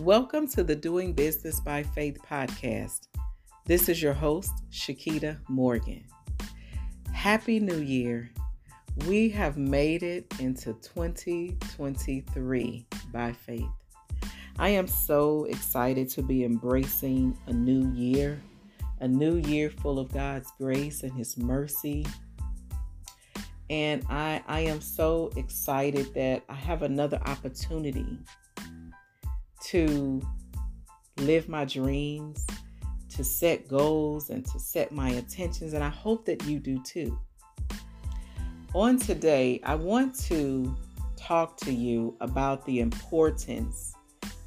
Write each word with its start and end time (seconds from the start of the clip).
Welcome 0.00 0.48
to 0.52 0.62
the 0.64 0.74
Doing 0.74 1.12
Business 1.12 1.60
by 1.60 1.82
Faith 1.82 2.16
podcast. 2.26 3.08
This 3.66 3.90
is 3.90 4.02
your 4.02 4.14
host, 4.14 4.50
Shakita 4.70 5.36
Morgan. 5.46 6.02
Happy 7.12 7.60
New 7.60 7.80
Year. 7.80 8.30
We 9.06 9.28
have 9.28 9.58
made 9.58 10.02
it 10.02 10.24
into 10.38 10.72
2023 10.72 12.86
by 13.12 13.32
faith. 13.34 13.68
I 14.58 14.70
am 14.70 14.86
so 14.86 15.44
excited 15.44 16.08
to 16.10 16.22
be 16.22 16.44
embracing 16.44 17.36
a 17.46 17.52
new 17.52 17.92
year, 17.92 18.40
a 19.00 19.08
new 19.08 19.36
year 19.36 19.68
full 19.68 19.98
of 19.98 20.10
God's 20.10 20.50
grace 20.56 21.02
and 21.02 21.12
His 21.12 21.36
mercy. 21.36 22.06
And 23.68 24.02
I, 24.08 24.42
I 24.48 24.60
am 24.60 24.80
so 24.80 25.30
excited 25.36 26.14
that 26.14 26.42
I 26.48 26.54
have 26.54 26.80
another 26.80 27.20
opportunity 27.26 28.18
to 29.66 30.22
live 31.18 31.48
my 31.48 31.64
dreams, 31.64 32.46
to 33.10 33.24
set 33.24 33.68
goals, 33.68 34.30
and 34.30 34.44
to 34.46 34.58
set 34.58 34.92
my 34.92 35.10
intentions. 35.10 35.72
And 35.72 35.84
I 35.84 35.88
hope 35.88 36.24
that 36.26 36.44
you 36.46 36.58
do 36.58 36.82
too. 36.82 37.18
On 38.74 38.96
today, 38.98 39.60
I 39.64 39.74
want 39.74 40.14
to 40.26 40.76
talk 41.16 41.56
to 41.58 41.72
you 41.72 42.16
about 42.20 42.64
the 42.66 42.80
importance 42.80 43.94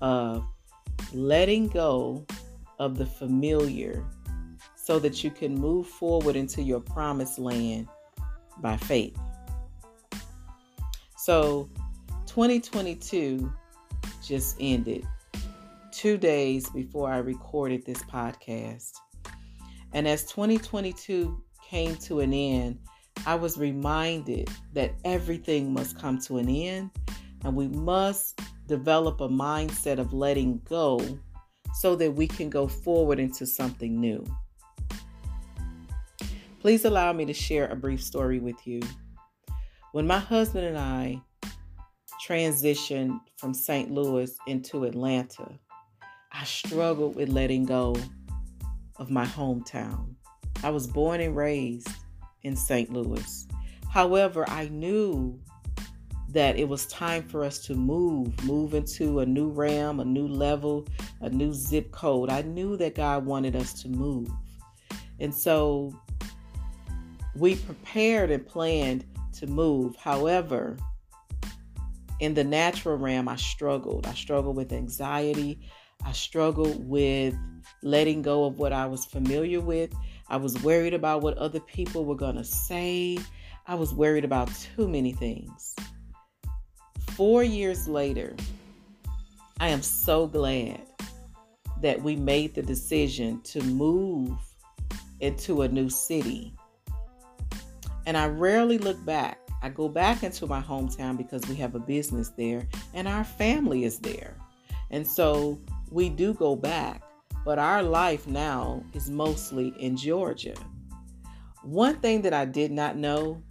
of 0.00 0.44
letting 1.12 1.68
go 1.68 2.26
of 2.78 2.98
the 2.98 3.06
familiar 3.06 4.04
so 4.74 4.98
that 4.98 5.24
you 5.24 5.30
can 5.30 5.54
move 5.54 5.86
forward 5.86 6.36
into 6.36 6.62
your 6.62 6.80
promised 6.80 7.38
land 7.38 7.88
by 8.58 8.76
faith. 8.76 9.18
So, 11.16 11.68
2022 12.26 13.52
just 14.26 14.56
ended 14.60 15.06
two 15.92 16.18
days 16.18 16.68
before 16.70 17.10
I 17.10 17.18
recorded 17.18 17.84
this 17.86 18.02
podcast. 18.02 18.92
And 19.92 20.06
as 20.06 20.24
2022 20.24 21.42
came 21.68 21.96
to 21.96 22.20
an 22.20 22.34
end, 22.34 22.78
I 23.26 23.34
was 23.34 23.56
reminded 23.56 24.50
that 24.74 24.94
everything 25.04 25.72
must 25.72 25.98
come 25.98 26.18
to 26.20 26.38
an 26.38 26.48
end 26.48 26.90
and 27.44 27.56
we 27.56 27.68
must 27.68 28.40
develop 28.66 29.20
a 29.20 29.28
mindset 29.28 29.98
of 29.98 30.12
letting 30.12 30.60
go 30.68 31.00
so 31.74 31.96
that 31.96 32.12
we 32.14 32.26
can 32.26 32.50
go 32.50 32.66
forward 32.66 33.18
into 33.18 33.46
something 33.46 34.00
new. 34.00 34.24
Please 36.60 36.84
allow 36.84 37.12
me 37.12 37.24
to 37.24 37.32
share 37.32 37.68
a 37.68 37.76
brief 37.76 38.02
story 38.02 38.38
with 38.38 38.66
you. 38.66 38.80
When 39.92 40.06
my 40.06 40.18
husband 40.18 40.66
and 40.66 40.76
I 40.76 41.22
transitioned 42.24 43.20
from 43.36 43.54
St. 43.54 43.90
Louis 43.90 44.36
into 44.46 44.84
Atlanta, 44.84 45.58
I 46.32 46.44
struggled 46.44 47.16
with 47.16 47.28
letting 47.28 47.64
go 47.64 47.96
of 48.96 49.10
my 49.10 49.24
hometown. 49.24 50.14
I 50.62 50.70
was 50.70 50.86
born 50.86 51.20
and 51.20 51.36
raised 51.36 51.88
in 52.42 52.56
St. 52.56 52.92
Louis. 52.92 53.46
However, 53.90 54.48
I 54.48 54.68
knew 54.68 55.38
that 56.28 56.58
it 56.58 56.68
was 56.68 56.86
time 56.86 57.22
for 57.22 57.44
us 57.44 57.60
to 57.66 57.74
move, 57.74 58.44
move 58.44 58.74
into 58.74 59.20
a 59.20 59.26
new 59.26 59.48
realm, 59.48 60.00
a 60.00 60.04
new 60.04 60.28
level, 60.28 60.86
a 61.20 61.30
new 61.30 61.52
zip 61.52 61.90
code. 61.92 62.30
I 62.30 62.42
knew 62.42 62.76
that 62.76 62.94
God 62.94 63.24
wanted 63.24 63.56
us 63.56 63.72
to 63.82 63.88
move. 63.88 64.28
And 65.18 65.34
so 65.34 65.98
we 67.34 67.56
prepared 67.56 68.30
and 68.30 68.46
planned 68.46 69.04
to 69.38 69.46
move. 69.46 69.96
However, 69.96 70.76
in 72.20 72.34
the 72.34 72.44
natural 72.44 72.96
realm, 72.96 73.28
I 73.28 73.36
struggled. 73.36 74.06
I 74.06 74.14
struggled 74.14 74.56
with 74.56 74.72
anxiety. 74.72 75.60
I 76.04 76.12
struggled 76.12 76.88
with 76.88 77.34
letting 77.82 78.22
go 78.22 78.44
of 78.44 78.58
what 78.58 78.72
I 78.72 78.86
was 78.86 79.04
familiar 79.04 79.60
with. 79.60 79.92
I 80.28 80.36
was 80.36 80.60
worried 80.62 80.94
about 80.94 81.22
what 81.22 81.36
other 81.38 81.60
people 81.60 82.04
were 82.04 82.16
going 82.16 82.36
to 82.36 82.44
say. 82.44 83.18
I 83.66 83.74
was 83.74 83.92
worried 83.92 84.24
about 84.24 84.50
too 84.54 84.88
many 84.88 85.12
things. 85.12 85.74
Four 87.12 87.42
years 87.42 87.88
later, 87.88 88.36
I 89.60 89.68
am 89.68 89.82
so 89.82 90.26
glad 90.26 90.80
that 91.82 92.02
we 92.02 92.16
made 92.16 92.54
the 92.54 92.62
decision 92.62 93.40
to 93.42 93.62
move 93.62 94.38
into 95.20 95.62
a 95.62 95.68
new 95.68 95.88
city. 95.88 96.54
And 98.06 98.16
I 98.16 98.26
rarely 98.26 98.78
look 98.78 99.02
back 99.04 99.38
I 99.66 99.68
go 99.70 99.88
back 99.88 100.22
into 100.22 100.46
my 100.46 100.62
hometown 100.62 101.16
because 101.16 101.44
we 101.48 101.56
have 101.56 101.74
a 101.74 101.80
business 101.80 102.28
there 102.28 102.68
and 102.94 103.08
our 103.08 103.24
family 103.24 103.82
is 103.82 103.98
there. 103.98 104.36
And 104.92 105.04
so 105.04 105.60
we 105.90 106.08
do 106.08 106.34
go 106.34 106.54
back, 106.54 107.02
but 107.44 107.58
our 107.58 107.82
life 107.82 108.28
now 108.28 108.84
is 108.94 109.10
mostly 109.10 109.74
in 109.80 109.96
Georgia. 109.96 110.54
One 111.64 111.96
thing 111.96 112.22
that 112.22 112.32
I 112.32 112.44
did 112.44 112.70
not 112.70 112.96
know, 112.96 113.42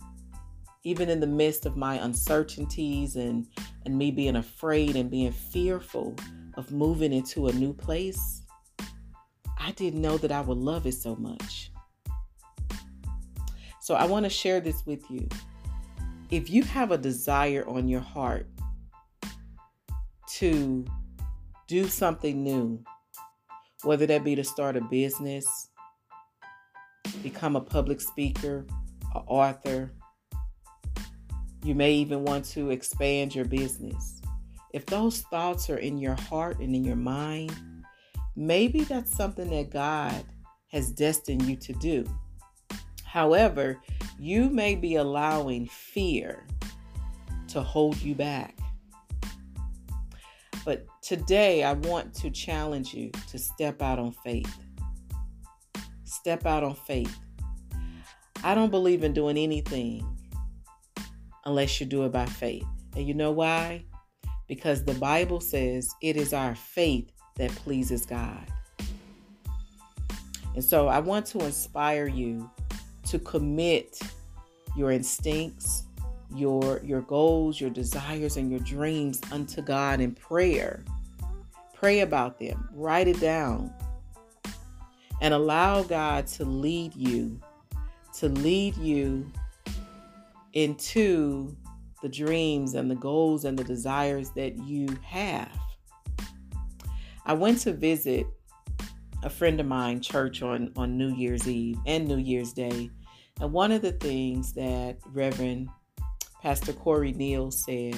even 0.86 1.10
in 1.10 1.20
the 1.20 1.28
midst 1.28 1.66
of 1.66 1.76
my 1.76 1.96
uncertainties 1.96 3.18
and, 3.18 3.46
and 3.86 3.98
me 3.98 4.10
being 4.10 4.38
afraid 4.38 4.96
and 4.96 5.12
being 5.12 5.34
fearful 5.34 6.16
of 6.56 6.72
moving 6.72 7.12
into 7.12 7.48
a 7.48 7.52
new 7.52 7.74
place, 7.74 8.44
I 9.60 9.74
didn't 9.74 10.02
know 10.02 10.18
that 10.20 10.32
I 10.32 10.40
would 10.40 10.60
love 10.60 10.86
it 10.86 10.94
so 10.94 11.18
much. 11.18 11.74
So 13.82 13.96
I 13.96 14.06
want 14.06 14.24
to 14.24 14.30
share 14.30 14.62
this 14.62 14.86
with 14.86 15.12
you 15.12 15.28
if 16.32 16.50
you 16.50 16.64
have 16.64 16.92
a 16.92 16.98
desire 16.98 17.66
on 17.68 17.88
your 17.88 18.02
heart 18.02 18.48
to 20.36 20.86
do 21.68 21.88
something 21.88 22.44
new, 22.44 22.84
whether 23.84 24.06
that 24.06 24.24
be 24.24 24.36
to 24.36 24.44
start 24.44 24.76
a 24.76 24.82
business, 24.82 25.70
become 27.22 27.56
a 27.56 27.62
public 27.62 28.02
speaker, 28.02 28.66
an 29.14 29.22
author, 29.28 29.92
you 31.64 31.76
may 31.76 31.94
even 31.94 32.24
want 32.24 32.46
to 32.46 32.70
expand 32.72 33.34
your 33.34 33.46
business. 33.46 34.22
If 34.74 34.86
those 34.88 35.22
thoughts 35.22 35.70
are 35.70 35.78
in 35.78 35.98
your 35.98 36.16
heart 36.16 36.60
and 36.60 36.76
in 36.76 36.84
your 36.84 36.96
mind, 36.96 37.56
maybe 38.36 38.82
that's 38.82 39.16
something 39.16 39.50
that 39.52 39.70
God 39.70 40.26
has 40.72 40.92
destined 40.92 41.44
you 41.44 41.56
to 41.56 41.74
do. 41.74 42.06
However, 43.04 43.80
you 44.20 44.50
may 44.50 44.76
be 44.76 44.96
allowing 44.96 45.68
fear 45.68 46.46
to 47.50 47.62
hold 47.62 48.02
you 48.02 48.16
back. 48.16 48.58
But 50.64 50.86
today, 51.02 51.64
I 51.64 51.74
want 51.74 52.14
to 52.16 52.32
challenge 52.32 52.94
you 52.94 53.12
to 53.30 53.38
step 53.38 53.82
out 53.82 54.00
on 54.00 54.12
faith. 54.12 54.52
Step 56.04 56.46
out 56.46 56.64
on 56.64 56.76
faith. 56.76 57.16
I 58.44 58.56
don't 58.56 58.72
believe 58.72 59.04
in 59.04 59.14
doing 59.14 59.38
anything 59.38 60.06
unless 61.46 61.80
you 61.80 61.86
do 61.86 62.04
it 62.06 62.12
by 62.12 62.26
faith. 62.26 62.66
And 62.96 63.08
you 63.08 63.14
know 63.14 63.32
why? 63.32 63.86
Because 64.48 64.84
the 64.84 64.94
Bible 64.96 65.40
says 65.40 65.90
it 66.02 66.18
is 66.18 66.34
our 66.34 66.56
faith 66.56 67.12
that 67.38 67.52
pleases 67.52 68.06
God. 68.06 68.48
And 70.56 70.64
so 70.64 70.88
I 70.88 71.00
want 71.00 71.26
to 71.28 71.40
inspire 71.40 72.08
you 72.08 72.50
to 73.06 73.20
commit 73.20 74.00
your 74.76 74.92
instincts, 74.92 75.84
your 76.34 76.82
your 76.84 77.02
goals, 77.02 77.60
your 77.62 77.70
desires 77.70 78.38
and 78.38 78.52
your 78.52 78.60
dreams 78.62 79.22
unto 79.32 79.62
God 79.62 80.02
in 80.02 80.14
prayer. 80.14 80.84
Pray 81.74 82.02
about 82.02 82.40
them. 82.40 82.70
Write 82.74 83.08
it 83.08 83.20
down. 83.20 83.74
And 85.22 85.34
allow 85.34 85.84
God 85.84 86.28
to 86.28 86.46
lead 86.46 86.96
you 86.96 87.40
to 88.16 88.30
lead 88.30 88.78
you 88.78 89.30
into 90.54 91.56
the 92.02 92.08
dreams 92.08 92.74
and 92.76 92.90
the 92.90 92.96
goals 92.96 93.46
and 93.46 93.58
the 93.60 93.64
desires 93.64 94.30
that 94.32 94.58
you 94.60 94.88
have. 95.04 95.52
I 97.26 97.34
went 97.34 97.60
to 97.62 97.74
visit 97.74 98.28
a 99.24 99.30
friend 99.30 99.60
of 99.60 99.66
mine 99.66 100.02
church 100.02 100.42
on 100.42 100.72
on 100.76 100.98
New 100.98 101.14
Year's 101.14 101.48
Eve 101.48 101.78
and 101.86 102.08
New 102.08 102.18
Year's 102.18 102.54
Day 102.54 102.90
and 103.42 103.52
one 103.52 103.72
of 103.72 103.82
the 103.82 103.92
things 103.92 104.54
that 104.54 104.98
Reverend 105.12 105.70
Pastor 106.42 106.74
Corey 106.74 107.12
Neal 107.12 107.52
said 107.52 107.96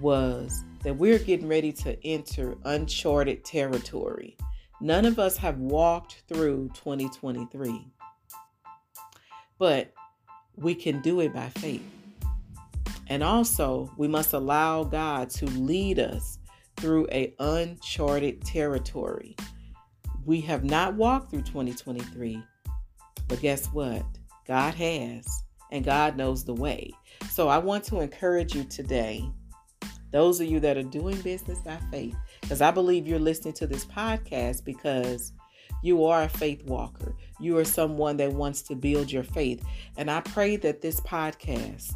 was 0.00 0.64
that 0.82 0.96
we're 0.96 1.18
getting 1.18 1.48
ready 1.48 1.72
to 1.72 2.06
enter 2.06 2.56
uncharted 2.64 3.44
territory. 3.44 4.36
None 4.80 5.04
of 5.04 5.18
us 5.18 5.36
have 5.36 5.58
walked 5.58 6.22
through 6.28 6.70
2023, 6.74 7.86
but 9.58 9.92
we 10.56 10.74
can 10.74 11.00
do 11.00 11.20
it 11.20 11.32
by 11.32 11.48
faith. 11.50 11.84
And 13.06 13.22
also, 13.22 13.90
we 13.96 14.08
must 14.08 14.32
allow 14.32 14.84
God 14.84 15.30
to 15.30 15.46
lead 15.46 15.98
us 15.98 16.38
through 16.76 17.06
a 17.12 17.34
uncharted 17.38 18.42
territory. 18.42 19.36
We 20.24 20.40
have 20.42 20.64
not 20.64 20.94
walked 20.94 21.30
through 21.30 21.42
2023, 21.42 22.42
but 23.28 23.40
guess 23.40 23.66
what? 23.68 24.04
God 24.46 24.74
has, 24.74 25.26
and 25.72 25.84
God 25.84 26.16
knows 26.16 26.44
the 26.44 26.54
way. 26.54 26.90
So 27.30 27.48
I 27.48 27.58
want 27.58 27.84
to 27.84 28.00
encourage 28.00 28.54
you 28.54 28.64
today 28.64 29.30
Those 30.14 30.40
of 30.40 30.46
you 30.46 30.60
that 30.60 30.76
are 30.76 30.84
doing 30.84 31.20
business 31.22 31.58
by 31.58 31.76
faith, 31.90 32.14
because 32.40 32.60
I 32.60 32.70
believe 32.70 33.04
you're 33.04 33.18
listening 33.18 33.54
to 33.54 33.66
this 33.66 33.84
podcast 33.84 34.64
because 34.64 35.32
you 35.82 36.04
are 36.04 36.22
a 36.22 36.28
faith 36.28 36.64
walker. 36.66 37.16
You 37.40 37.58
are 37.58 37.64
someone 37.64 38.16
that 38.18 38.32
wants 38.32 38.62
to 38.62 38.76
build 38.76 39.10
your 39.10 39.24
faith. 39.24 39.64
And 39.96 40.08
I 40.08 40.20
pray 40.20 40.54
that 40.58 40.80
this 40.80 41.00
podcast 41.00 41.94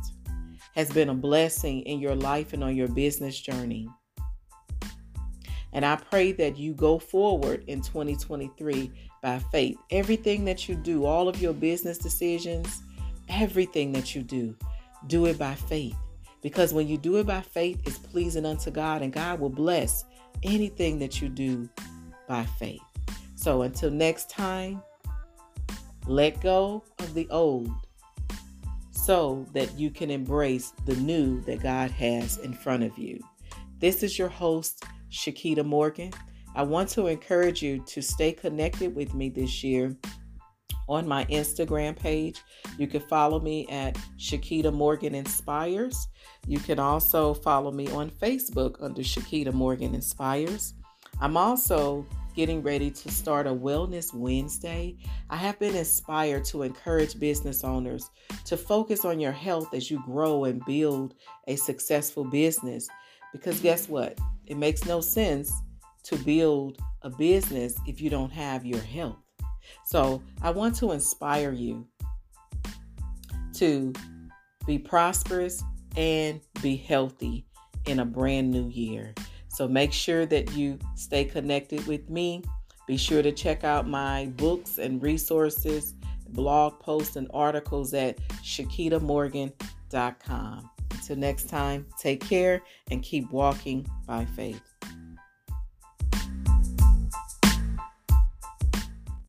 has 0.74 0.90
been 0.90 1.10
a 1.10 1.14
blessing 1.14 1.82
in 1.82 2.00
your 2.00 2.16
life 2.16 2.52
and 2.52 2.64
on 2.64 2.74
your 2.74 2.88
business 2.88 3.38
journey. 3.38 3.88
And 5.72 5.84
I 5.84 5.96
pray 5.96 6.32
that 6.32 6.56
you 6.56 6.74
go 6.74 6.98
forward 6.98 7.64
in 7.66 7.82
2023 7.82 8.90
by 9.22 9.38
faith. 9.38 9.76
Everything 9.90 10.44
that 10.46 10.68
you 10.68 10.74
do, 10.74 11.04
all 11.04 11.28
of 11.28 11.40
your 11.40 11.52
business 11.52 11.98
decisions, 11.98 12.82
everything 13.28 13.92
that 13.92 14.14
you 14.14 14.22
do, 14.22 14.56
do 15.06 15.26
it 15.26 15.38
by 15.38 15.54
faith. 15.54 15.96
Because 16.42 16.72
when 16.72 16.88
you 16.88 16.96
do 16.96 17.16
it 17.16 17.26
by 17.26 17.40
faith, 17.40 17.80
it's 17.84 17.98
pleasing 17.98 18.46
unto 18.46 18.70
God, 18.70 19.02
and 19.02 19.12
God 19.12 19.40
will 19.40 19.50
bless 19.50 20.04
anything 20.42 20.98
that 21.00 21.20
you 21.20 21.28
do 21.28 21.68
by 22.28 22.44
faith. 22.44 22.80
So 23.34 23.62
until 23.62 23.90
next 23.90 24.30
time, 24.30 24.82
let 26.06 26.40
go 26.40 26.84
of 27.00 27.14
the 27.14 27.28
old 27.30 27.70
so 28.90 29.46
that 29.52 29.78
you 29.78 29.90
can 29.90 30.10
embrace 30.10 30.72
the 30.86 30.96
new 30.96 31.40
that 31.42 31.60
God 31.60 31.90
has 31.90 32.38
in 32.38 32.52
front 32.52 32.82
of 32.82 32.96
you. 32.98 33.20
This 33.78 34.02
is 34.02 34.18
your 34.18 34.28
host, 34.28 34.84
Shakita 35.10 35.64
Morgan. 35.64 36.12
I 36.54 36.62
want 36.62 36.88
to 36.90 37.06
encourage 37.06 37.62
you 37.62 37.82
to 37.86 38.02
stay 38.02 38.32
connected 38.32 38.94
with 38.94 39.14
me 39.14 39.28
this 39.28 39.62
year 39.62 39.96
on 40.88 41.06
my 41.06 41.24
Instagram 41.26 41.96
page. 41.96 42.42
You 42.78 42.86
can 42.86 43.00
follow 43.02 43.40
me 43.40 43.66
at 43.68 43.94
Shakita 44.18 44.72
Morgan 44.72 45.14
Inspires. 45.14 46.08
You 46.46 46.58
can 46.58 46.78
also 46.78 47.34
follow 47.34 47.70
me 47.70 47.88
on 47.90 48.10
Facebook 48.10 48.82
under 48.82 49.02
Shakita 49.02 49.52
Morgan 49.52 49.94
Inspires. 49.94 50.74
I'm 51.20 51.36
also 51.36 52.06
getting 52.34 52.62
ready 52.62 52.90
to 52.90 53.10
start 53.10 53.46
a 53.48 53.50
Wellness 53.50 54.14
Wednesday. 54.14 54.96
I 55.28 55.36
have 55.36 55.58
been 55.58 55.74
inspired 55.74 56.44
to 56.46 56.62
encourage 56.62 57.18
business 57.18 57.64
owners 57.64 58.08
to 58.44 58.56
focus 58.56 59.04
on 59.04 59.18
your 59.18 59.32
health 59.32 59.74
as 59.74 59.90
you 59.90 60.00
grow 60.04 60.44
and 60.44 60.64
build 60.64 61.14
a 61.48 61.56
successful 61.56 62.24
business. 62.24 62.88
Because 63.32 63.60
guess 63.60 63.88
what? 63.88 64.18
It 64.48 64.56
makes 64.56 64.84
no 64.86 65.00
sense 65.00 65.52
to 66.04 66.16
build 66.16 66.78
a 67.02 67.10
business 67.10 67.74
if 67.86 68.00
you 68.00 68.08
don't 68.10 68.32
have 68.32 68.64
your 68.64 68.80
health. 68.80 69.18
So 69.84 70.22
I 70.42 70.50
want 70.50 70.74
to 70.76 70.92
inspire 70.92 71.52
you 71.52 71.86
to 73.54 73.92
be 74.66 74.78
prosperous 74.78 75.62
and 75.96 76.40
be 76.62 76.76
healthy 76.76 77.44
in 77.86 78.00
a 78.00 78.04
brand 78.04 78.50
new 78.50 78.68
year. 78.68 79.14
So 79.48 79.68
make 79.68 79.92
sure 79.92 80.24
that 80.26 80.54
you 80.54 80.78
stay 80.94 81.24
connected 81.24 81.86
with 81.86 82.08
me. 82.08 82.42
Be 82.86 82.96
sure 82.96 83.22
to 83.22 83.32
check 83.32 83.64
out 83.64 83.86
my 83.86 84.26
books 84.36 84.78
and 84.78 85.02
resources, 85.02 85.92
blog 86.30 86.80
posts, 86.80 87.16
and 87.16 87.28
articles 87.34 87.92
at 87.92 88.16
shakitamorgan.com. 88.42 90.70
Until 91.08 91.22
next 91.22 91.48
time, 91.48 91.86
take 91.98 92.20
care 92.20 92.60
and 92.90 93.02
keep 93.02 93.30
walking 93.32 93.88
by 94.06 94.26
faith. 94.26 94.60